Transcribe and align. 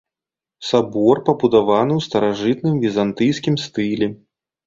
Сабор 0.67 1.17
пабудаваны 1.27 1.93
ў 1.99 2.07
старажытным 2.07 2.75
візантыйскім 2.87 3.55
стылі. 3.65 4.07